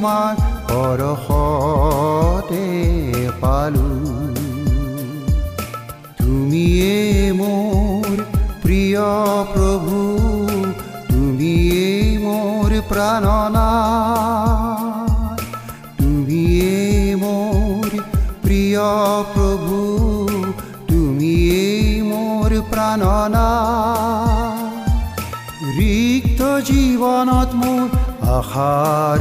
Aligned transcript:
তোমাৰ 0.00 0.36
পৰশতে 0.68 2.66
পালো। 3.40 3.88
তুমিয়ে 6.20 6.96
মোৰ 7.40 8.08
প্ৰিয় 8.62 9.04
প্ৰভু 9.52 9.98
তুমিয়ে 11.10 11.84
মোৰ 12.24 12.70
প্ৰাণনা 12.90 13.68
তুমিয়ে 16.00 16.80
মোৰ 17.22 17.90
প্ৰিয় 18.44 18.88
প্ৰভু 19.34 19.78
তুমিয়ে 20.90 21.64
মোৰ 22.10 22.50
প্ৰাণনা 22.72 23.48
ৰিক্ত 25.76 26.40
জীৱনত 26.68 27.50
মোৰ 27.62 27.86
আশাৰ 28.38 29.20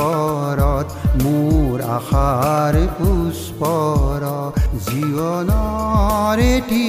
পুষ্পৰত 0.00 1.22
মোৰ 1.22 1.80
আশাৰ 1.92 2.76
পুষ্পৰ 2.96 4.22
জীৱনৰ 4.86 6.42
এটি 6.44 6.86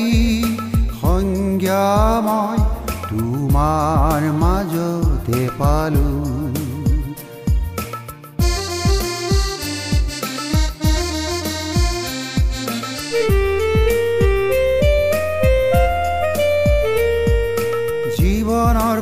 সংজ্ঞা 1.02 1.88
মই 2.28 2.60
তোমাৰ 3.10 4.32
মাজতে 4.40 5.42
পালোঁ 5.60 6.20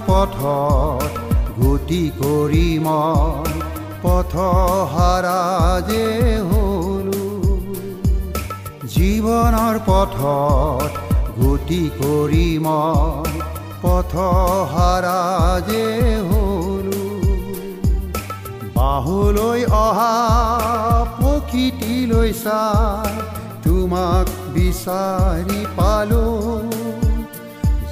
পথত 0.09 1.11
গতি 1.59 2.03
কৰি 2.17 2.67
মই 2.83 3.68
পথ 4.03 4.33
হাৰা 4.93 5.39
যে 5.89 6.05
হলো 6.49 7.23
জীৱনৰ 8.93 9.75
পথত 9.87 10.91
গতি 11.39 11.83
কৰি 11.99 12.47
মই 12.65 13.33
পথ 13.81 14.13
হাৰা 14.73 15.19
যে 15.69 15.85
হলো 16.29 17.03
বাহুলৈ 18.77 19.61
অহা 19.81 20.15
প্ৰকৃতিলৈ 21.17 22.31
চাই 22.43 23.13
তোমাক 23.65 24.25
বিচাৰি 24.55 25.61
পালোঁ। 25.77 26.63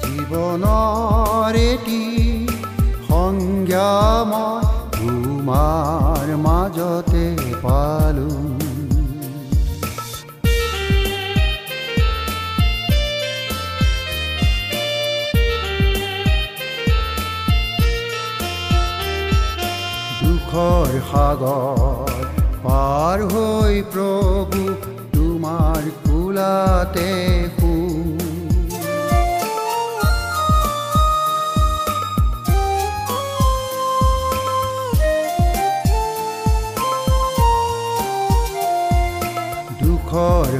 জীৱনৰ 0.02 1.54
এটি 1.70 2.02
সংজ্ঞা 3.08 3.92
মই 4.32 4.77
তোমাৰ 5.48 6.30
মাজতে 6.36 7.20
পালোঁ 7.60 8.40
দুখৰ 20.20 20.92
সাগৰ 21.08 22.12
পাৰ 22.66 23.24
হৈ 23.32 23.80
প্ৰভু 23.94 24.62
তোমাৰ 25.16 25.90
কোলাতে 26.04 27.08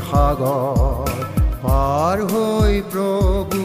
সাগৰ 0.07 1.13
পাৰ 1.63 2.23
হৈ 2.31 2.75
প্ৰভু 2.91 3.61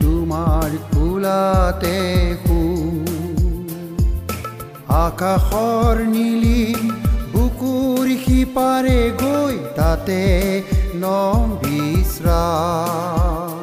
তোমাৰ 0.00 0.70
কোলাতে 0.90 1.98
শু 2.42 2.60
আকাশৰ 4.98 6.02
নীলি 6.10 6.62
বুকুৰ 7.32 8.10
সিপাৰে 8.24 9.00
গৈ 9.22 9.54
তাতে 9.76 10.20
নম 11.02 11.54
বিশ্ৰাম 11.62 13.56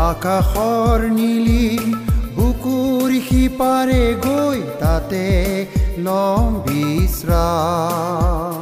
আকাশৰ 0.00 1.06
নীলি 1.12 1.66
বুকুৰ 2.36 3.10
সিপাৰে 3.28 4.02
গৈ 4.26 4.58
তাতে 4.80 5.26
নম 6.00 6.58
বিশ্ৰাম 6.66 8.59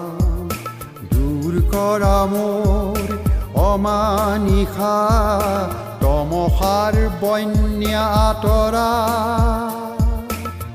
দূৰ 1.69 1.75
কৰা 1.75 2.19
মোৰ 2.31 2.99
অমানিশা 3.61 4.97
তমসাৰ 6.01 6.95
বন্যা 7.21 8.05
আঁতৰা 8.19 8.91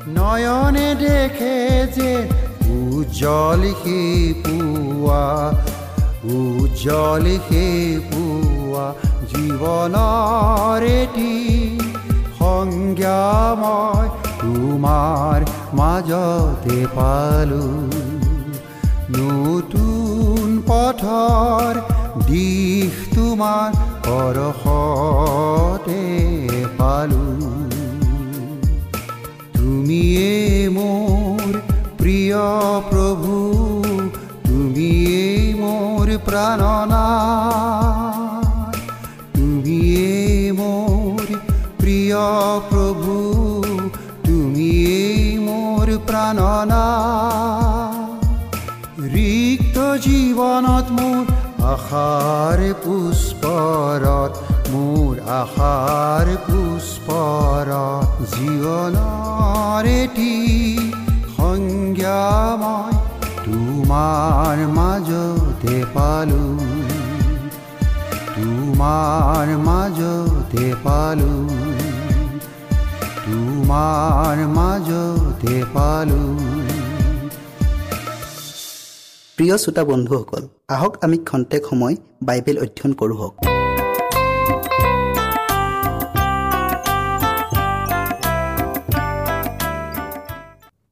নয়নে 0.10 0.90
দেখে 1.02 1.58
যে 1.96 2.12
উজ্জ্বল 2.78 3.62
সি 3.82 4.00
পুৱা 4.44 5.24
উজ্জ্বল 6.36 7.26
সি 7.48 7.66
পুৱা 8.10 8.86
জীৱনৰ 9.32 10.82
এটি 10.94 11.34
সংজ্ঞা 12.38 13.24
মই 13.62 14.06
তোমাৰ 14.42 15.40
মাজতে 15.74 16.80
পালোঁ 16.96 17.74
নতুন 19.14 20.03
পথৰ 20.68 21.74
দিশ 22.28 22.94
তোমাৰ 23.16 23.70
পৰশতে 24.06 26.02
পালোঁ। 26.80 27.52
তুমিয়ে 29.56 30.34
মোৰ 30.76 31.44
প্ৰিয় 32.00 32.42
প্ৰভু 32.90 33.36
তুমিয়ে 34.48 35.24
মোৰ 35.62 36.08
প্ৰাণনা। 36.28 37.06
তুমিয়ে 39.36 40.12
মোৰ 40.60 41.26
প্ৰিয় 41.82 42.24
প্ৰভু 42.70 43.16
তুমিয়ে 44.26 45.00
মোৰ 45.48 45.88
প্ৰাণনা। 46.08 46.84
জীৱনত 50.34 50.88
মোৰ 50.98 51.26
আশাৰ 51.72 52.62
পুষ্পৰত 52.84 54.34
মোৰ 54.70 55.20
আশাৰ 55.34 56.32
পুষ্পৰত 56.46 58.26
জীৱনৰ 58.32 59.90
এটি 59.92 60.32
সংজ্ঞা 61.36 62.24
মই 62.64 62.98
তোমাৰ 63.46 64.64
মাজতে 64.74 65.78
পালো 65.94 66.42
তোমাৰ 68.34 69.56
মাজতে 69.68 70.68
পালো 70.84 71.34
তোমাৰ 73.22 74.38
মাজতে 74.58 75.56
পালো 75.76 76.24
প্ৰিয় 79.44 79.58
শ্ৰোতা 79.64 79.84
বন্ধুসকল 79.92 80.44
আহক 80.74 80.94
আমি 81.06 81.18
খন্তেক 81.30 81.64
সময় 81.70 81.96
বাইবেল 82.28 82.58
অধ্যয়ন 82.64 82.92
কৰোঁ 83.00 83.30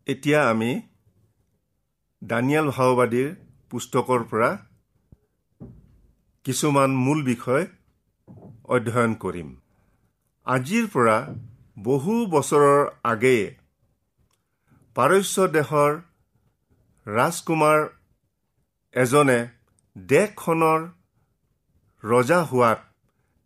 এতিয়া 0.07 0.39
আমি 0.53 0.71
দানিয়েল 2.21 2.67
ভাওবাদীৰ 2.75 3.29
পুস্তকৰ 3.71 4.21
পৰা 4.31 4.49
কিছুমান 6.45 6.91
মূল 7.05 7.19
বিষয় 7.31 7.63
অধ্যয়ন 8.75 9.11
কৰিম। 9.23 9.49
আজিৰ 10.47 10.85
পৰা 10.93 11.17
বহু 11.87 12.13
বছৰৰ 12.35 12.81
আগেয়ে 13.11 13.47
পাৰস্য 14.95 15.37
দেশৰ 15.57 15.91
ৰাজকুমাৰ 17.05 17.79
এজনে 18.95 19.35
দেশখনৰ 19.95 20.81
ৰজা 22.03 22.39
হোৱাত 22.43 22.79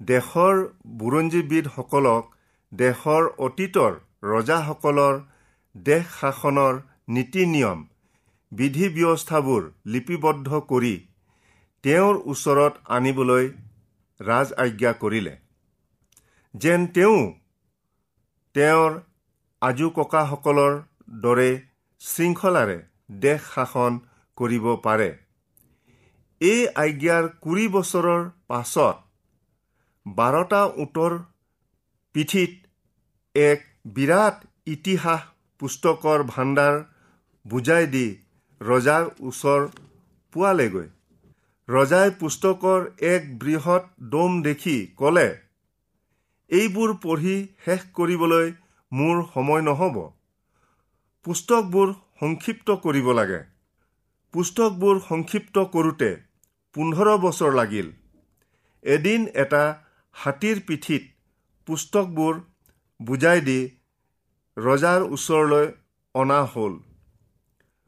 দেশৰ 0.01 0.61
বুৰঞ্জীবিদসকলক 1.01 2.31
দেশৰ 2.71 3.27
অতীতৰ 3.47 3.97
ৰজাসকলৰ 4.23 5.19
দেশ 5.75 6.05
শাসনৰ 6.21 6.79
নীতি 7.17 7.45
নিয়ম 7.45 7.83
বিধি 8.51 8.89
ব্যৱস্থাবোৰ 8.95 9.67
লিপিবদ্ধ 9.95 10.61
কৰি 10.71 10.95
তেওঁৰ 11.83 12.15
ওচৰত 12.33 12.73
আনিবলৈ 12.97 13.45
ৰাজ 14.19 14.53
আজ্ঞা 14.57 14.91
কৰিলে। 15.03 15.33
যেন 16.53 16.87
তেওঁ 16.87 17.19
তেওঁৰ 18.55 18.97
আজু 19.61 19.91
ককাসকলৰ 19.99 20.73
দৰে 21.21 21.49
শৃংখলাৰে 22.01 22.79
দেশ 23.21 23.41
শাসন 23.53 24.01
কৰিব 24.37 24.65
পাৰে। 24.87 25.09
এই 26.41 26.65
আজ্ঞাৰ 26.75 27.27
কুৰি 27.41 27.65
বছৰৰ 27.67 28.23
পাছত 28.47 28.95
বাৰটা 30.05 30.61
উটৰ 30.77 31.13
পিঠিত 32.15 32.51
এক 33.35 33.63
বিৰাট 33.95 34.43
ইতিহাস 34.67 35.21
পুস্তকৰ 35.61 36.23
ভাণ্ডাৰ 36.23 36.75
বুজাই 37.45 37.87
দি 37.87 38.05
ৰজাৰ 38.61 39.07
ওচৰ 39.21 39.67
পোৱালেগৈ। 40.33 40.87
ৰজাই 41.69 42.11
পুস্তকৰ 42.19 42.85
এক 43.09 43.31
বৃহৎ 43.39 43.89
দম 44.09 44.41
দেখি 44.41 44.77
ক'লে 44.97 45.27
এইবোৰ 46.51 46.93
পঢ়ি 47.03 47.35
শেষ 47.65 47.81
কৰিবলৈ 47.93 48.53
মোৰ 48.91 49.23
সময় 49.33 49.61
নহ'ব। 49.61 49.97
পুস্তকবোৰ 51.25 51.93
সংক্ষিপ্ত 52.19 52.75
কৰিব 52.83 53.07
লাগে। 53.11 53.39
পুস্তকবোৰ 54.35 54.97
সংক্ষিপ্ত 54.99 55.63
কৰোঁতে 55.73 56.07
পোন্ধৰ 56.75 57.09
বছৰ 57.17 57.51
লাগিল। 57.53 57.91
এদিন 58.83 59.27
এটা 59.33 59.61
হাতীৰ 60.15 60.57
পিঠিত 60.67 61.03
পুস্তকবোৰ 61.67 62.33
বুজাই 62.99 63.41
দি 63.41 63.59
ৰজাৰ 64.57 65.05
ওচৰলৈ 65.09 65.69
অনা 66.15 66.39
হ'ল। 66.45 66.73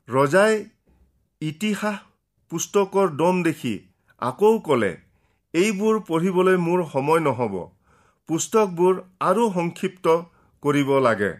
ৰজাই 0.07 0.53
ইতিহাস 1.41 1.97
পুস্তকৰ 2.51 3.11
দম 3.15 3.41
দেখি 3.43 3.73
আকৌ 4.21 4.59
ক'লে 4.59 4.91
এইবোৰ 5.53 5.99
পঢ়িবলৈ 6.07 6.57
মোৰ 6.57 6.83
সময় 6.93 7.19
নহ'ব। 7.19 7.57
পুস্তকবোৰ 8.29 8.93
আৰু 9.19 9.49
সংক্ষিপ্ত 9.53 10.15
কৰিব 10.63 10.93
লাগে। 10.99 11.33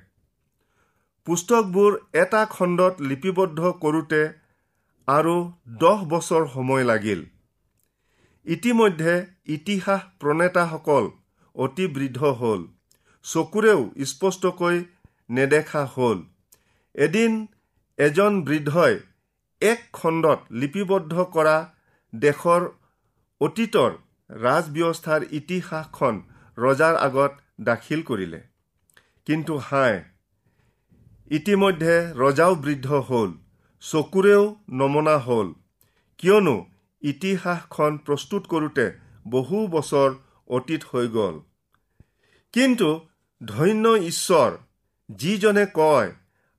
পুস্তকবোৰ 1.25 1.97
এটা 2.13 2.43
খণ্ডত 2.45 2.93
লিপিবদ্ধ 3.01 3.71
কৰোঁতে 3.81 4.21
আৰু 5.07 5.33
দহ 5.81 5.99
বছৰ 6.05 6.47
সময় 6.53 6.83
লাগিল। 6.83 7.21
ইতিমধ্যে 8.45 9.13
ইতিহাস 9.47 10.01
প্ৰণেতাসকল 10.19 11.05
অতি 11.55 11.85
বৃদ্ধ 11.87 12.31
হ'ল। 12.39 12.65
চকুৰেও 13.25 13.79
স্পষ্টকৈ 14.05 14.77
নেদেখা 15.29 15.83
হ'ল। 15.85 16.17
এদিন 16.95 17.31
এজন 17.99 18.41
বৃদ্ধই 18.41 18.99
এক 19.61 19.79
খণ্ডত 19.93 20.39
লিপিবদ্ধ 20.51 21.13
কৰা 21.35 21.55
দেশৰ 22.13 22.61
অতীতৰ 23.41 23.91
ৰাজব্যৱস্থাৰ 24.29 25.21
ইতিহাসখন 25.31 26.15
ৰজাৰ 26.57 26.95
আগত 27.07 27.31
দাখিল 27.61 28.01
কৰিলে। 28.03 28.41
কিন্তু 29.27 29.53
হাই 29.57 29.93
ইতিমধ্যে 31.31 31.95
ৰজাও 32.17 32.53
বৃদ্ধ 32.55 32.87
হ'ল। 33.09 33.31
চকুৰেও 33.81 34.55
নমনা 34.69 35.17
হ'ল। 35.17 35.53
কিয়নো 36.17 36.65
ইতিহাসখন 37.01 37.97
প্ৰস্তুত 37.97 38.47
কৰোঁতে 38.47 38.91
বহু 39.27 39.67
বছৰ 39.67 40.13
অতীত 40.47 40.83
হৈ 40.83 41.07
গ'ল। 41.07 41.39
কিন্তু 42.53 43.05
ধন্য 43.45 43.95
ঈশ্বৰ 43.95 44.57
যিজনে 45.09 45.67
কয় 45.73 46.13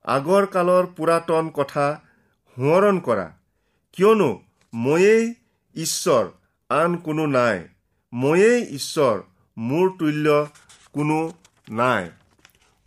আগৰ 0.05 0.47
কালৰ 0.47 0.87
পুৰাতন 0.87 1.49
কথা 1.49 2.00
সোঁৱৰণ 2.56 3.01
কৰা। 3.01 3.37
কিয়নো 3.93 4.43
ময়েই 4.75 5.34
ঈশ্বৰ 5.75 6.31
আন 6.69 6.96
কোনো 6.96 7.27
নাই। 7.27 7.69
ময়েই 8.13 8.75
ঈশ্বৰ 8.75 9.22
মোৰ 9.58 9.91
তুল্য 9.98 10.46
কোনো 10.93 11.32
নাই। 11.70 12.10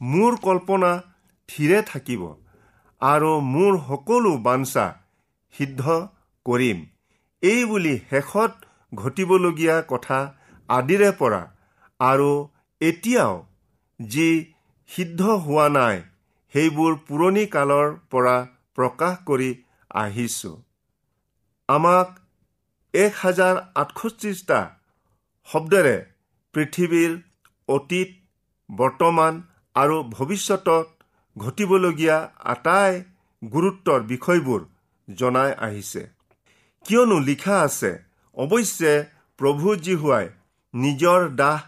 মোৰ 0.02 0.36
কল্পনা 0.36 1.02
থিৰে 1.48 1.82
থাকিব। 1.82 2.41
আৰু 3.02 3.30
মোৰ 3.46 3.78
সকলো 3.86 4.32
বাঞ্ছা 4.48 4.86
সিদ্ধ 5.54 5.84
কৰিম। 6.46 6.80
এই 7.44 7.62
বুলি 7.66 7.94
শেষত 8.10 8.52
ঘটিবলগীয়া 8.94 9.76
কথা 9.92 10.20
আদিৰে 10.70 11.12
পৰা 11.20 11.42
আৰু 12.00 12.30
এতিয়াও 12.82 13.34
যি 14.00 14.30
সিদ্ধ 14.90 15.22
হোৱা 15.46 15.66
নাই 15.78 15.98
সেইবোৰ 16.54 17.00
পুৰণি 17.08 17.46
কালৰ 17.56 17.92
পৰা 18.12 18.36
প্ৰকাশ 18.78 19.18
কৰি 19.28 19.50
আহিছোঁ। 19.92 20.56
আমাক 21.70 22.08
এক 22.94 23.14
হাজাৰ 23.18 23.56
আঠষষ্ঠিটা 23.82 24.62
শব্দেৰে 25.48 25.98
পৃথিৱীৰ 26.56 27.12
অতীত 27.70 28.10
বৰ্তমান 28.70 29.34
আৰু 29.76 29.98
ভৱিষ্যতত 30.16 30.88
ঘটিবলগীয়া 31.38 32.18
আটাই 32.44 32.94
গুৰুত্বৰ 33.42 34.00
বিষয়বোৰ 34.04 34.62
জনাই 35.08 35.52
আহিছে। 35.66 36.02
কিয়নো 36.86 37.18
লিখা 37.20 37.56
আছে 37.62 37.92
অৱশ্যে 38.38 38.94
প্ৰভু 39.40 39.76
জীহুৱাই 39.86 40.28
নিজৰ 40.74 41.22
দাহ 41.36 41.60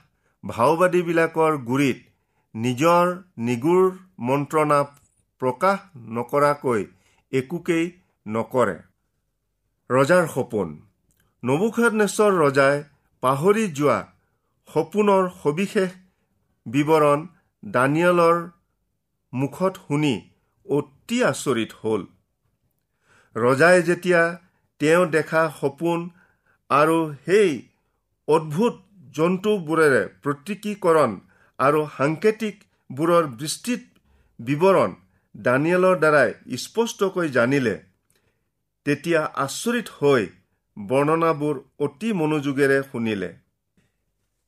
ভাওবাদীবিলাকৰ 0.44 1.54
গুৰিত 1.70 2.00
নিজৰ 2.56 3.06
নিগুৰ 3.48 3.86
মন্ত্ৰণা 4.20 4.80
প্ৰকাশ 5.42 5.80
নকৰাকৈ 6.16 6.82
একোকেই 7.32 7.86
নকৰে। 8.26 8.78
ৰজাৰ 9.90 10.26
সপোন। 10.28 10.70
নবুখনেশ্বৰ 11.44 12.32
ৰজাই 12.44 12.76
পাহৰি 13.24 13.66
যোৱা 13.78 14.00
সপোনৰ 14.70 15.24
সবিশেষ 15.44 15.92
বিৱৰণ 16.66 17.20
দানিয়েলৰ 17.64 18.38
মুখত 19.34 19.74
শুনি 19.86 20.16
অতি 20.66 21.18
আচৰিত 21.30 21.72
হ'ল। 21.80 22.02
ৰজাই 23.36 23.80
যেতিয়া 23.84 24.22
তেওঁ 24.82 25.06
দেখা 25.16 25.44
সপোন 25.60 26.00
আৰু 26.70 26.98
সেই 27.26 27.52
অদ্ভুত 28.28 28.76
জন্তুবোৰেৰে 29.16 30.04
প্ৰতীকীকৰণ 30.24 31.12
আৰু 31.60 31.80
সাংকেতিকবোৰৰ 31.98 33.26
বিস্তৃত 33.42 33.84
বিৱৰণ 34.40 34.92
দানিয়েলৰ 35.36 35.96
দ্বাৰাই 36.04 36.30
স্পষ্টকৈ 36.64 37.28
জানিলে 37.38 37.76
তেতিয়া 38.86 39.22
আচৰিত 39.46 39.88
হৈ 39.98 40.24
বৰ্ণনাবোৰ 40.78 41.56
অতি 41.86 42.10
মনোযোগেৰে 42.20 42.80
শুনিলে। 42.92 43.30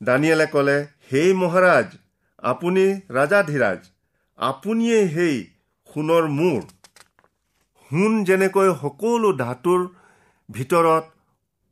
দানিয়েলে 0.02 0.48
ক'লে 0.54 0.78
হেই 1.12 1.30
মহাৰাজ 1.42 1.88
আপুনি 2.44 2.86
ৰাজাধিৰাজ 3.18 3.80
আপুনিয়ে 4.40 5.00
সেই 5.10 5.36
সোণৰ 5.90 6.26
মূৰ 6.30 6.62
সোণ 7.92 8.16
যেনেকৈ 8.28 8.70
সকলো 8.82 9.30
ধাতুৰ 9.38 9.82
ভিতৰত 10.50 11.06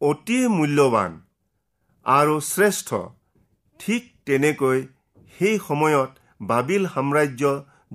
অতি 0.02 0.38
মূল্যৱান 0.54 1.18
আৰু 2.06 2.36
শ্ৰেষ্ঠ 2.46 3.00
ঠিক 3.80 4.04
তেনেকৈ 4.26 4.80
সেই 5.36 5.58
সময়ত 5.68 6.12
বাবিল 6.52 6.84
সাম্ৰাজ্য 6.94 7.52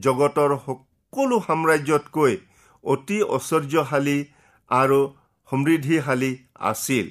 জগতৰ 0.07 0.55
সকলো 0.67 1.39
সাম্ৰাজ্যতকৈ 1.47 2.35
অতি 2.85 3.19
ঐশ্বৰ্যশালী 3.37 4.19
আৰু 4.71 5.01
সমৃদ্ধিশালী 5.49 6.33
আছিল। 6.71 7.07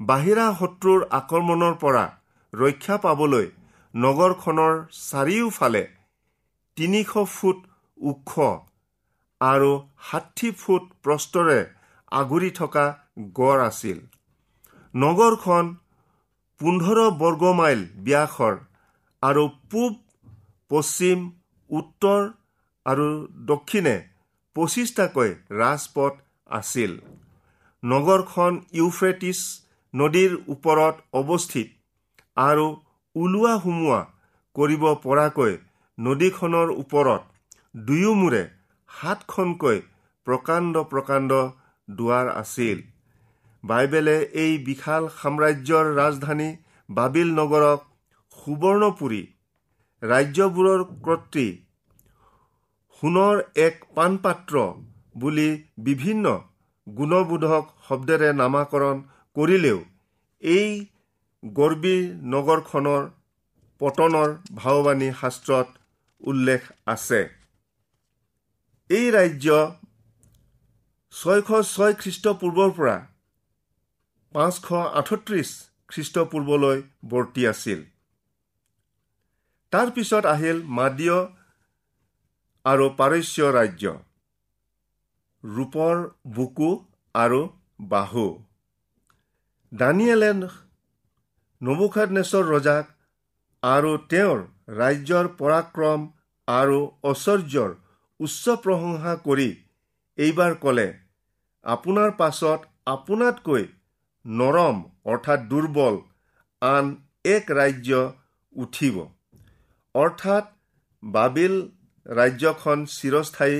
বাহিৰা 0.00 0.46
শত্ৰুৰ 0.60 1.00
আক্ৰমণৰ 1.18 1.74
পৰা 1.82 2.04
ৰক্ষা 2.52 2.96
পাবলৈ 3.04 3.46
নগৰখনৰ 3.94 4.74
চাৰিওফালে 5.02 5.84
তিনিশ 6.76 7.12
ফুট 7.34 7.58
ওখ 7.98 8.30
আৰু 9.40 9.70
ষাঠি 10.08 10.50
ফুট 10.60 10.82
প্ৰস্তৰে 11.04 11.58
আগুৰি 12.12 12.50
থকা 12.58 12.84
গড় 13.38 13.62
আছিল। 13.64 13.98
নগৰখন 14.94 15.64
পোন্ধৰ 16.60 16.98
বৰ্গ 17.20 17.52
মাইল 17.58 17.80
ব্যাসৰ 18.06 18.54
আৰু 19.22 19.44
পূব 19.70 19.92
পশ্চিম 20.70 21.18
উত্তৰ 21.70 22.20
আৰু 22.86 23.06
দক্ষিণে 23.50 23.96
পঁচিছটাকৈ 24.56 25.30
ৰাজপথ 25.60 26.14
আছিল। 26.50 26.92
নগৰখন 27.82 28.52
ইউফ্ৰেটিছ 28.72 29.38
নদীৰ 29.94 30.32
ওপৰত 30.54 30.94
অৱস্থিত 31.20 31.68
আৰু 32.42 32.66
ওলোৱা 33.16 33.54
সোমোৱা 33.62 34.00
কৰিব 34.56 34.84
পৰাকৈ 35.02 35.54
নদীখনৰ 35.98 36.70
ওপৰত 36.74 37.22
দুয়োমূৰে 37.82 38.42
সাতখনকৈ 38.88 39.76
প্ৰকাণ্ড 40.26 40.82
প্ৰকাণ্ড 40.92 41.36
দুৱাৰ 41.88 42.30
আছিল। 42.32 42.78
বাইবেলে 43.64 44.16
এই 44.42 44.56
বিশাল 44.64 45.06
সাম্ৰাজ্যৰ 45.18 45.90
ৰাজধানী 45.98 46.48
বাবিল 46.88 47.30
নগৰক 47.36 47.84
সুবৰ্ণপুৰী 48.38 49.20
ৰাজ্যবোৰৰ 50.02 50.82
কৰ্তৃ 51.06 51.46
সোণৰ 53.02 53.44
এক 53.66 53.86
পাণপাত্ৰ 53.94 54.64
বুলি 55.16 55.48
বিভিন্ন 55.86 56.34
গুণবোধক 56.86 57.70
শব্দেৰে 57.86 58.32
নামাকৰণ 58.40 59.06
কৰিলেও 59.36 59.78
এই 60.42 60.68
গৰ্বী 61.42 61.96
নগৰখনৰ 62.34 63.08
পতনৰ 63.80 64.36
ভাওবাণী 64.60 65.10
শাস্ত্ৰত 65.20 65.83
উল্লেখ 66.24 66.62
আছে। 66.86 67.20
এই 68.90 69.06
ৰাজ্য 69.16 69.48
ছয়শ 71.12 71.48
ছয় 71.74 71.94
খ্ৰীষ্টপূৰ্বৰ 72.00 72.70
পৰা 72.78 72.96
পাঁচশ 74.34 74.64
আঠত্ৰিছ 75.00 75.50
খ্ৰীষ্টপূৰ্বলৈ 75.88 76.78
বৰ্তি 77.08 77.42
আছিল। 77.46 77.80
তাৰ 79.72 79.88
পিছত 79.90 80.24
আহিল 80.26 80.58
মাদীয় 80.78 81.18
আৰু 82.64 82.86
পাৰস্য 82.98 83.38
ৰাজ্য 83.56 83.84
ৰূপৰ 85.44 85.96
বুকু 86.34 86.70
আৰু 87.14 87.40
বাহু। 87.92 88.26
দানিয়েলে 89.72 90.30
নবুখাদনেশ্বৰ 91.60 92.44
ৰজাক 92.54 92.84
আৰু 93.62 93.92
তেওঁৰ 94.10 94.40
ৰাজ্যৰ 94.68 95.26
পৰাক্ৰম 95.38 96.00
আৰু 96.48 96.78
ঐশ্বৰ্যৰ 97.04 97.70
উচ্চ 98.20 98.56
প্ৰশংসা 98.64 99.14
কৰি 99.24 99.50
এইবাৰ 100.18 100.54
ক'লে 100.62 100.88
আপোনাৰ 101.66 102.10
পাছত 102.20 102.60
আপোনাতকৈ 102.86 103.64
নৰম 104.24 104.82
অৰ্থাৎ 105.06 105.46
দুৰ্বল 105.50 105.98
আন 106.62 106.90
এক 107.26 107.50
ৰাজ্য 107.52 108.00
উঠিব। 108.56 108.96
অৰ্থাৎ 109.94 110.50
বাবিল 111.02 111.54
ৰাজ্যখন 112.06 112.84
চিৰস্থায়ী 112.86 113.58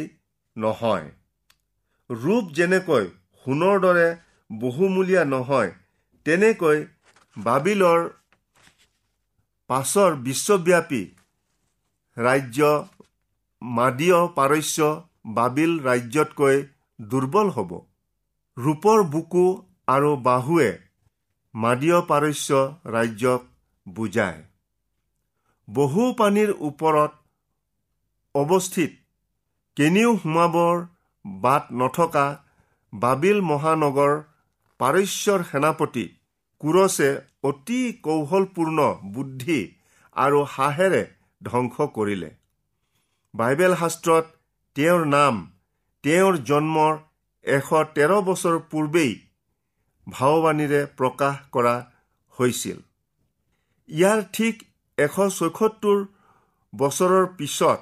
নহয়। 0.56 1.06
ৰূপ 2.10 2.50
যেনেকৈ 2.52 3.06
সোণৰ 3.46 3.80
দৰে 3.80 4.08
বহুমূলীয়া 4.50 5.24
নহয় 5.24 5.70
তেনেকৈ 6.26 6.78
বাবিলৰ 7.36 8.00
পাছৰ 9.70 10.10
বিশ্বব্যাপী 10.24 11.02
ৰাজ্য 12.16 12.60
মাদীয় 13.62 14.20
পাৰস্য 14.36 14.88
বাবিল 15.36 15.72
ৰাজ্যতকৈ 15.86 16.56
দুৰ্বল 16.98 17.48
হ'ব। 17.50 17.70
ৰূপৰ 18.56 18.98
বুকু 19.12 19.44
আৰু 19.88 20.10
বাহুৱে 20.26 20.70
মাদীয় 21.54 21.98
পাৰস্য 22.10 22.50
ৰাজ্যক 22.94 23.40
বুজায়। 23.86 24.40
বহু 25.68 26.02
পানীৰ 26.18 26.50
ওপৰত 26.68 27.12
অৱস্থিত 28.34 28.92
কেনিও 29.76 30.10
সোমাবৰ 30.16 30.76
বাট 31.24 31.64
নথকা 31.80 32.26
বাবিল 32.92 33.38
মহানগৰ 33.50 34.14
পাৰস্যৰ 34.80 35.40
সেনাপতি 35.50 36.04
কুৰছে 36.60 37.08
অতি 37.44 37.80
কৌশলপূৰ্ণ 38.06 38.78
বুদ্ধি 39.14 39.60
আৰু 40.16 40.38
সাহেৰে 40.52 41.02
ধ্বংস 41.40 41.76
কৰিলে। 41.96 42.30
বাইবেল 43.34 43.74
শাস্ত্ৰত 43.80 44.24
তেওঁৰ 44.76 45.02
নাম 45.08 45.34
তেওঁৰ 46.04 46.34
জন্মৰ 46.50 46.94
এশ 47.44 47.68
তেৰ 47.96 48.12
বছৰ 48.28 48.56
পূৰ্বেই 48.70 49.12
ভাওবাণীৰে 50.06 50.80
প্ৰকাশ 50.98 51.34
কৰা 51.54 51.74
হৈছিল। 52.38 52.78
ইয়াৰ 53.88 54.18
ঠিক 54.36 54.54
এশ 54.98 55.16
ছয়সত্তৰ 55.38 55.98
বছৰৰ 56.72 57.26
পিছত 57.38 57.80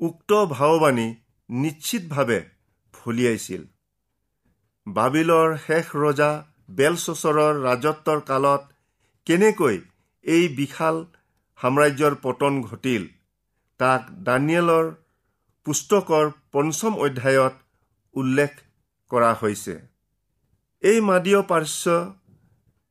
উক্ত 0.00 0.30
ভাওবাণী 0.50 1.06
নিশ্চিতভাৱে 1.48 2.40
ফলিয়াইছিল 2.94 3.62
বাবিলৰ 4.86 5.48
শেষ 5.66 5.86
ৰজা 6.04 6.30
বেলচৰৰ 6.68 7.54
ৰাজত্বৰ 7.66 8.20
কালত 8.20 8.62
কেনেকৈ 9.26 9.76
এই 10.24 10.48
বিশাল 10.56 10.96
সাম্ৰাজ্যৰ 11.58 12.14
পতন 12.22 12.60
ঘটিল 12.62 13.06
তাক 13.80 14.02
দানিয়েলৰ 14.26 14.86
পুস্তকৰ 15.66 16.26
পঞ্চম 16.52 16.92
অধ্যায়ত 17.06 17.54
উল্লেখ 18.14 18.52
কৰা 19.10 19.32
হৈছে। 19.40 19.74
এই 20.82 21.00
মাদীয় 21.00 21.40
পাৰ্শ্ব 21.50 21.86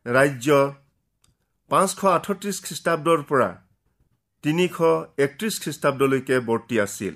ৰাজ্যৰ 0.05 0.67
পাঁচশ 1.71 1.99
আঠত্ৰিছ 2.17 2.57
খ্ৰীষ্টাব্দৰ 2.65 3.23
পৰা 3.29 3.49
তিনিশ 4.43 4.75
একত্ৰিছ 5.25 5.55
খ্ৰীষ্টাব্দলৈকে 5.63 6.35
বৰ্তি 6.39 6.75
আছিল। 6.79 7.15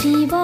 जीवा 0.00 0.42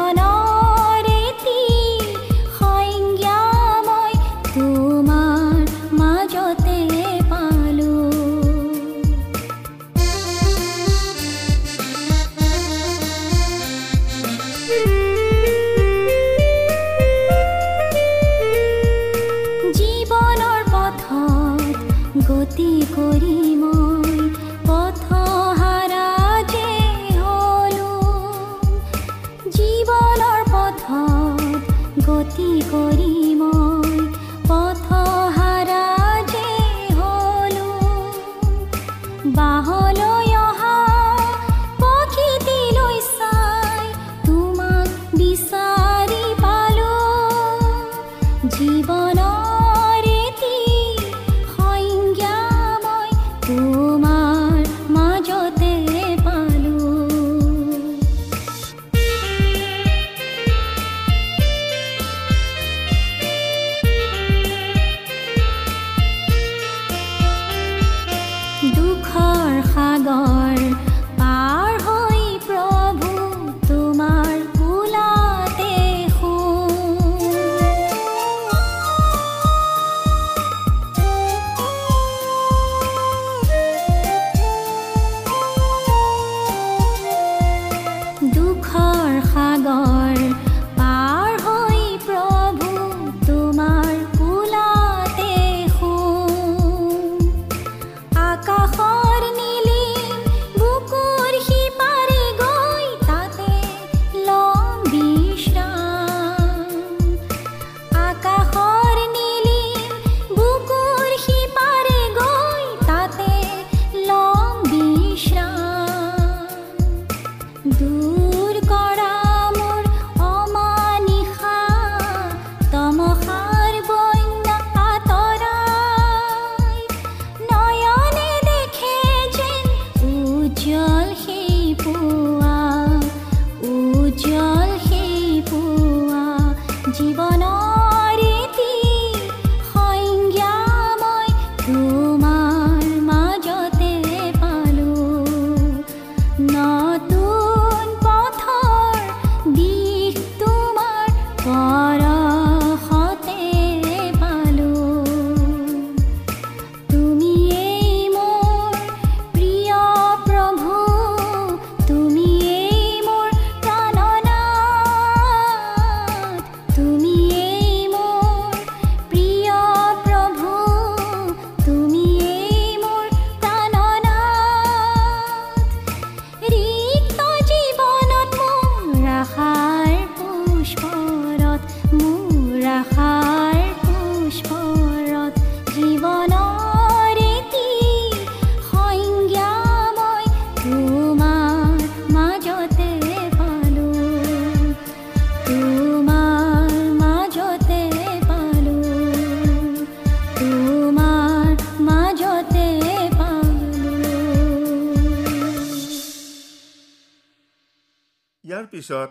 পিছত 208.84 209.10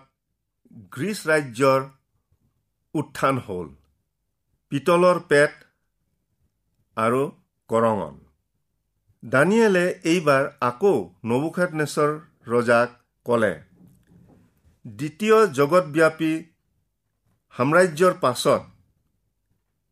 গ্ৰীচ 0.96 1.20
ৰাজ্যৰ 1.30 1.86
উত্থান 2.94 3.40
হ'ল 3.46 3.68
পিতলৰ 4.72 5.20
পেট 5.32 5.64
আৰু 6.98 7.22
কৰঙন 7.70 8.20
দানিয়েলে 9.24 9.86
এইবাৰ 10.14 10.46
আকৌ 10.70 10.94
নবুখাটনেশ্বৰ 11.26 12.16
ৰজাক 12.54 12.96
ক'লে 13.26 13.54
দ্বিতীয় 14.86 15.38
জগতব্যাপী 15.60 16.34
সাম্ৰাজ্যৰ 17.54 18.14
পাছত 18.24 18.62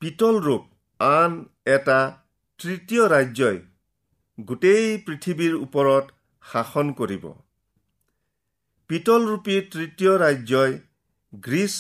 পিতল 0.02 0.36
ৰূপ 0.48 0.64
আন 1.00 1.32
এটা 1.76 2.00
তৃতীয় 2.60 3.04
ৰাজ্যই 3.14 3.58
গোটেই 4.38 4.86
পৃথিৱীৰ 5.08 5.54
ওপৰত 5.66 6.06
শাসন 6.44 6.94
কৰিব। 7.00 7.26
পিতলৰূপী 8.92 9.56
তৃতীয় 9.74 10.14
ৰাজ্যই 10.18 10.72
গ্ৰীচ 11.34 11.76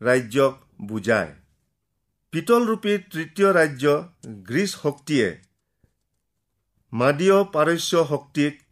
ৰাজ্যক 0.00 0.54
বুজায়। 0.90 1.32
পিতলৰূপী 2.32 2.94
তৃতীয় 3.12 3.48
ৰাজ্য 3.56 3.94
গ্ৰীচ 4.50 4.70
শক্তিয়ে 4.74 5.28
মাদীয় 6.92 7.38
পাৰস্য 7.54 8.04
শক্তিক 8.12 8.62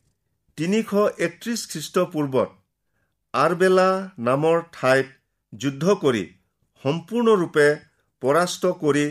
তিনিশ 0.59 0.95
একত্ৰিছ 1.27 1.61
খ্ৰীষ্টপূৰ্বত 1.71 2.51
আৰবেলা 3.35 3.91
নামৰ 4.27 4.65
ঠাইত 4.73 5.07
যুদ্ধ 5.53 5.85
কৰি 6.03 6.25
সম্পূৰ্ণৰূপে 6.85 7.69
পৰাস্ত 8.23 8.77
কৰি 8.81 9.07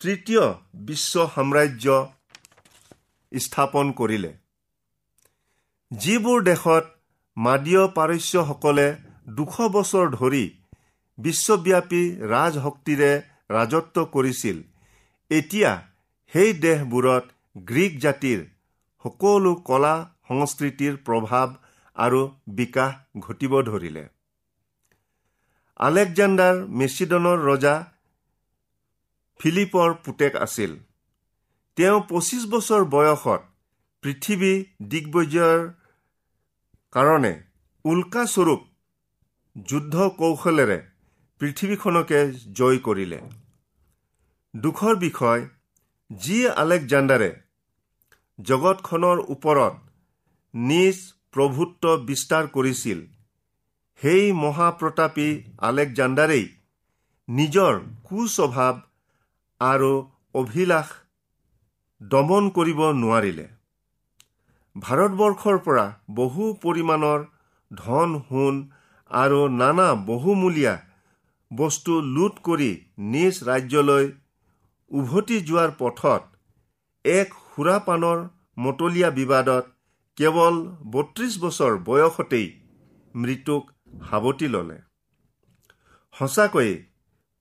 তৃতীয় 0.00 0.44
বিশ্ব 0.88 1.14
সাম্ৰাজ্য 1.34 1.86
স্থাপন 3.32 3.98
কৰিলে। 3.98 4.32
যিবোৰ 5.90 6.42
দেশত 6.48 6.84
মাদীয় 7.40 7.84
পাৰস্যসকলে 7.96 8.86
দুশ 9.36 9.56
বছৰ 9.74 10.06
ধৰি 10.14 10.44
বিশ্বব্যাপী 11.18 12.02
ৰাজশক্তিৰে 12.32 13.12
ৰাজত্ব 13.50 13.96
কৰিছিল। 14.14 14.56
এতিয়া 15.30 15.70
সেই 16.32 16.50
দেশবোৰত 16.64 17.24
গ্ৰীক 17.70 17.92
জাতিৰ 18.04 18.40
সকলো 19.04 19.52
কলা 19.68 19.94
সংস্কৃতিৰ 20.28 20.94
প্ৰভাৱ 21.06 21.48
আৰু 21.96 22.20
বিকাশ 22.58 22.92
ঘটিব 23.26 23.52
ধৰিলে। 23.70 24.04
আলেকজাণ্ডাৰ 25.80 26.56
মেচিডনৰ 26.78 27.38
ৰজা 27.48 27.74
ফিলিপৰ 29.40 29.90
পুতেক 30.04 30.32
আছিল। 30.46 30.72
তেওঁ 31.76 31.98
পঁচিছ 32.08 32.42
বছৰ 32.52 32.82
বয়সত 32.94 33.40
পৃথিৱী 34.04 34.52
দিগ্বজয়ৰ 34.90 35.60
কাৰণে 36.92 37.32
উল্কাস্বৰূপ 37.84 38.62
যুদ্ধ 39.66 40.06
কৌশলেৰে 40.18 40.78
পৃথিৱীখনকে 41.40 42.22
জয় 42.52 42.78
কৰিলে। 42.86 43.20
দুখৰ 44.54 44.96
বিষয় 44.96 45.44
যি 46.10 46.38
আলেকজাণ্ডাৰে 46.62 47.30
জগতখনৰ 48.38 49.22
ওপৰত 49.34 49.74
নিজ 50.54 50.96
প্ৰভুত্ব 51.32 51.94
বিস্তাৰ 52.08 52.50
কৰিছিল 52.56 53.04
সেই 54.02 54.32
মহাপ্ৰতাপী 54.38 55.28
আলেকজাণ্ডাৰেই 55.68 56.44
নিজৰ 57.28 57.80
কুস্বভাৱ 58.04 58.74
আৰু 59.60 59.92
অভিলাষ 60.34 60.92
দমন 62.00 62.44
কৰিব 62.50 62.80
নোৱাৰিলে। 62.98 63.46
ভাৰতবৰ্ষৰ 64.76 65.58
পৰা 65.58 65.84
বহু 66.14 66.44
পৰিমাণৰ 66.62 67.24
ধন 67.70 68.12
সোণ 68.28 68.60
আৰু 69.10 69.40
নানা 69.54 69.86
বহুমূলীয়া 70.06 70.74
বস্তু 71.50 71.96
লুট 72.16 72.38
কৰি 72.48 72.68
নিজ 73.14 73.40
ৰাজ্যলৈ 73.48 74.06
উভতি 74.90 75.40
যোৱাৰ 75.48 75.74
পথত 75.78 76.22
এক 77.04 77.34
সুৰাপানৰ 77.48 78.22
মতলীয়া 78.58 79.10
বিবাদত 79.10 79.64
কেৱল 80.18 80.62
বত্ৰিছ 80.92 81.32
বছৰ 81.40 81.76
বয়সতেই 81.84 82.46
মৃত্যুক 83.14 83.62
সাৱটি 84.08 84.48
ল'লে। 84.48 84.78
সঁচাকৈয়ে 86.14 86.74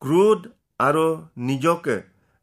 ক্ৰোধ 0.02 0.52
আৰু 0.80 1.08
নিজকে 1.46 1.98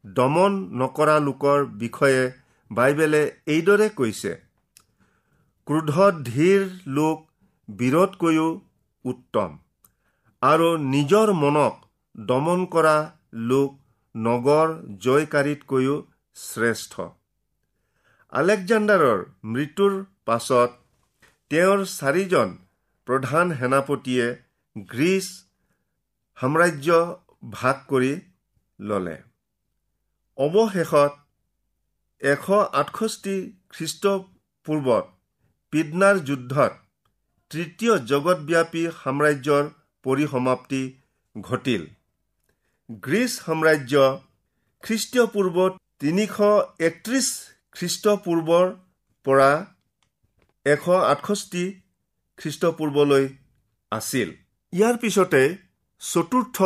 দমন 0.05 0.59
নকৰা 0.81 1.19
লোকৰ 1.19 1.65
বিষয়ে 1.83 2.23
বাইবেলে 2.71 3.21
এইদৰে 3.47 3.89
কৈছে 3.89 4.46
ক্ৰোধত 5.67 6.19
ধীৰ 6.25 6.61
লোক 6.97 7.23
বিৰোধকৈও 7.69 8.43
উত্তম। 9.05 9.55
আৰু 10.41 10.67
নিজৰ 10.83 11.31
মনক 11.39 11.81
দমন 12.15 12.61
কৰা 12.75 12.93
লোক 13.49 13.73
নগৰ 14.15 14.71
জয়কাৰীতকৈও 15.05 15.95
শ্ৰেষ্ঠ। 16.35 17.07
আলেকজাণ্ডাৰৰ 18.33 19.25
মৃত্যুৰ 19.55 19.97
পাছত 20.25 20.71
তেওঁৰ 21.51 21.83
চাৰিজন 21.89 22.55
প্ৰধান 23.07 23.53
সেনাপতিয়ে 23.59 24.25
গ্ৰীচ 24.89 25.27
সাম্ৰাজ্য 26.37 27.01
ভাগ 27.51 27.83
কৰি 27.91 28.13
ল'লে। 28.79 29.17
অৱশেষত 30.37 31.13
এশ 32.21 32.49
আঠষষ্ঠি 32.81 33.37
খ্ৰীষ্টপূৰ্বত 33.69 35.05
পিডনাৰ 35.73 36.19
যুদ্ধত 36.27 36.73
তৃতীয় 37.51 37.93
জগতব্যাপী 38.11 38.83
সাম্ৰাজ্যৰ 39.01 39.63
পৰিসমাপ্তি 40.05 40.81
ঘটিল। 41.35 41.83
গ্ৰীচ 43.05 43.31
সাম্ৰাজ্য 43.37 43.93
খ্ৰীষ্টপূৰ্ব 44.83 45.57
তিনিশ 46.01 46.35
একত্ৰিছ 46.87 47.27
খ্ৰীষ্টপূৰ্বৰ 47.75 48.65
পৰা 49.25 49.51
এশ 50.65 50.85
আঠষষ্ঠি 51.13 51.63
খ্ৰীষ্টপূৰ্বলৈ 52.39 53.25
আছিল। 53.91 54.29
ইয়াৰ 54.73 54.95
পিছতে 55.01 55.41
চতুৰ্থ 56.01 56.57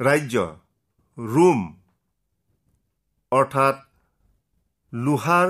ৰাজ্য 0.00 0.36
ৰোম 1.18 1.60
অৰ্থাৎ 3.32 3.76
লোহাৰ 4.92 5.48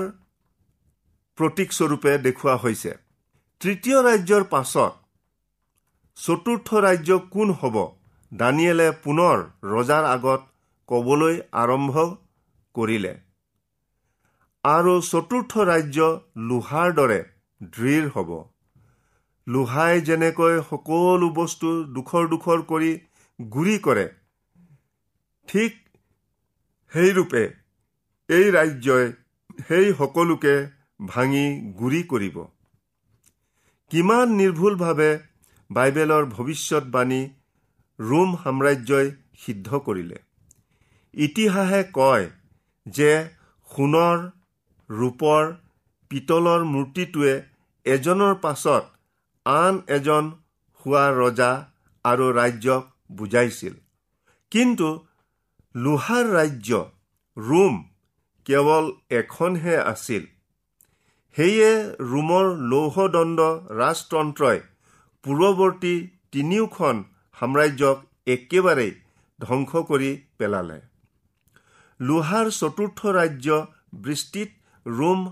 প্ৰতীকস্বৰূপে 1.41 2.11
দেখুওৱা 2.25 2.55
হৈছে। 2.63 2.91
তৃতীয় 3.61 3.97
ৰাজ্যৰ 4.07 4.43
পাছত 4.49 4.91
চতুৰ্থ 6.17 6.81
ৰাজ্য 6.85 7.19
কোন 7.33 7.51
হ'ব? 7.59 7.75
দানিয়েলে 8.31 8.87
পুনৰ 9.03 9.43
ৰজাৰ 9.71 10.07
আগত 10.09 10.41
ক'বলৈ 10.89 11.35
আৰম্ভ 11.61 12.03
কৰিলে। 12.75 13.13
আৰু 14.63 14.93
চতুৰ্থ 15.01 15.65
ৰাজ্য 15.69 16.09
লোহাৰ 16.49 16.93
দৰে 16.99 17.19
দৃঢ় 17.61 18.09
হ'ব। 18.15 18.31
লোহাই 19.47 20.01
যেনেকৈ 20.07 20.59
সকলো 20.69 21.29
বস্তু 21.37 21.71
দুখৰ 21.95 22.27
দুখৰ 22.33 22.65
কৰি 22.71 22.91
গুৰি 23.39 23.77
কৰে 23.87 24.05
ঠিক 25.47 25.79
সেইৰূপে 26.91 27.43
এই 28.29 28.51
ৰাজ্যই 28.51 29.07
সেই 29.67 29.87
সকলোকে 29.93 30.55
ভাঙি 31.01 31.45
গুৰি 31.79 32.03
কৰিব। 32.03 32.37
কিমান 33.91 34.27
নিৰ্ভুলভাৱে 34.35 35.11
বাইবেলৰ 35.69 36.25
ভৱিষ্যতবাণী 36.25 37.21
ৰোম 37.99 38.29
সাম্ৰাজ্যই 38.43 39.07
সিদ্ধ 39.45 39.79
কৰিলে। 39.85 40.17
ইতিহাসে 41.13 41.83
কয় 41.93 42.29
যে 42.85 43.11
সোণৰ 43.69 44.17
ৰূপৰ 44.89 45.43
পিতলৰ 46.11 46.61
মূৰ্তিটোৱে 46.63 47.33
এজনৰ 47.85 48.35
পাছত 48.35 48.83
আন 49.45 49.81
এজন 49.87 50.31
হোৱা 50.85 51.05
ৰজা 51.11 51.51
আৰু 52.05 52.25
ৰাজ্যক 52.31 52.83
বুজাইছিল। 53.11 53.73
কিন্তু 54.51 54.87
লোহাৰ 55.75 56.25
ৰাজ্য 56.31 56.69
ৰোম 57.37 57.73
কেৱল 58.45 58.85
এখনহে 59.09 59.77
আছিল। 59.77 60.23
সেয়ে 61.37 61.69
ৰোমৰ 62.07 62.47
লৌহদণ্ড 62.71 63.39
ৰাজতন্ত্ৰই 63.79 64.57
পূৰ্বৱৰ্তী 65.23 65.93
তিনিওখন 66.31 66.97
সাম্ৰাজ্যক 67.37 67.97
একেবাৰেই 68.33 68.91
ধ্বংস 69.39 69.71
কৰি 69.89 70.09
পেলালে। 70.37 70.79
লোহাৰ 71.99 72.49
চতুৰ্থ 72.57 72.99
ৰাজ্য 73.17 73.59
বৃষ্টিত 74.03 74.49
ৰোম 74.85 75.23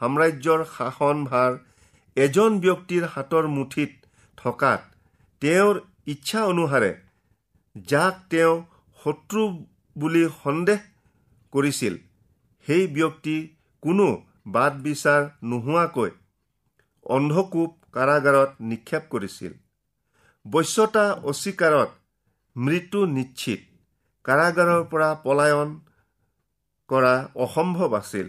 সাম্ৰাজ্যৰ 0.00 0.64
শাসনভাৰ 0.76 1.58
এজন 2.16 2.60
ব্যক্তিৰ 2.60 3.08
হাতৰ 3.14 3.50
মুঠিত 3.56 3.90
থকাত 4.38 4.80
তেওঁৰ 5.42 5.74
ইচ্ছা 6.14 6.40
অনুসাৰে 6.46 6.92
যাক 7.76 8.14
তেওঁ 8.30 8.54
শত্ৰু 8.98 9.42
বুলি 9.96 10.24
সন্দেহ 10.36 10.80
কৰিছিল 11.52 11.94
সেই 12.66 12.86
ব্যক্তি 12.96 13.36
কোনো 13.82 14.08
বাদ 14.48 14.76
বিচাৰ 14.82 15.22
নোহোৱাকৈ 15.50 16.10
অন্ধকূপ 17.06 17.70
কাৰাগাৰত 17.92 18.68
নিক্ষেপ 18.70 19.08
কৰিছিল। 19.10 19.52
বশ্যতা 20.46 21.04
অস্বীকাৰত 21.22 21.90
মৃত্যু 22.56 23.00
নিশ্চিত। 23.06 23.60
কাৰাগাৰৰ 24.24 24.82
পৰা 24.92 25.08
পলায়ন 25.24 25.70
কৰা 26.90 27.14
অসম্ভৱ 27.44 27.96
আছিল। 27.98 28.28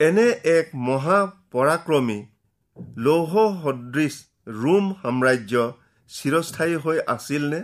এনে 0.00 0.26
এক 0.52 0.74
মহাপৰাক্ৰমী 0.88 2.18
লৌহ 2.98 3.32
সদৃশ 3.62 4.14
ৰোম 4.56 4.84
সাম্ৰাজ্য 5.02 5.62
চিৰস্থায়ী 6.10 6.76
হৈ 6.84 6.98
আছিলনে? 7.06 7.60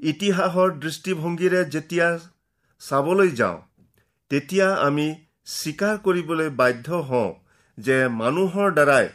ইতিহাসৰ 0.00 0.70
দৃষ্টিভংগীৰে 0.78 1.60
যেতিয়া 1.64 2.08
চাবলৈ 2.82 3.30
যাওঁ 3.30 3.58
তেতিয়া 4.30 4.68
আমি 4.86 5.06
স্বীকাৰ 5.46 5.96
কৰিবলৈ 5.98 6.50
বাধ্য 6.58 6.98
হওঁ 7.08 7.30
যে 7.78 7.96
মানুহৰ 8.16 8.68
দ্বাৰাই 8.74 9.06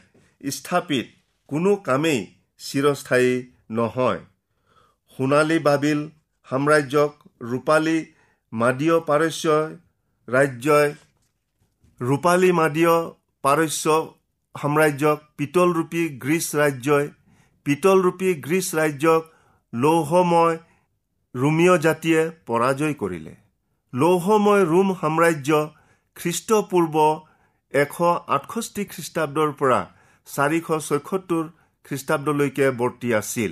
স্থাপিত 0.51 1.05
কোনো 1.49 1.75
কামেই 1.83 2.19
চিৰস্থায়ী 2.61 3.31
নহয়। 3.71 4.19
সোণালী 5.19 5.59
বাবিল 5.67 6.01
সাম্ৰাজ্যক 6.47 7.11
ৰূপালী 7.51 7.97
মাদীয় 8.51 8.97
পাৰস্য 9.09 9.45
ৰাজ্যই 10.27 10.89
ৰূপালী 12.01 12.51
মাদীয় 12.51 12.95
পাৰস্য 13.43 13.95
সাম্ৰাজ্যক 14.55 15.17
পিতলৰূপী 15.37 16.03
গ্ৰীচ 16.23 16.47
ৰাজ্যই 16.55 17.05
পিতলৰূপী 17.65 18.29
গ্ৰীচ 18.45 18.67
ৰাজ্যক 18.75 19.23
লৌহময় 19.73 20.55
ৰোমীয় 21.35 21.75
জাতিয়ে 21.85 22.21
পৰাজয় 22.47 22.95
কৰিলে। 23.01 23.33
লৌহময় 23.93 24.63
ৰোম 24.71 24.87
সাম্ৰাজ্য 25.01 25.51
খ্ৰীষ্টপূৰ্ব 26.17 26.95
এশ 27.73 27.95
আঠষষ্ঠি 28.35 28.83
খ্ৰীষ্টাব্দৰ 28.93 29.49
পৰা 29.59 29.79
চাৰিশ 30.27 30.67
ছয়সত্তৰ 30.87 31.45
খ্ৰীষ্টাব্দলৈকে 31.85 32.67
বৰ্তি 32.79 33.09
আছিল। 33.21 33.51